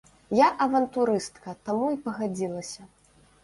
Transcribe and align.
Я 0.37 0.47
авантурыстка, 0.67 1.55
таму 1.69 1.93
і 1.99 2.03
пагадзілася. 2.09 2.91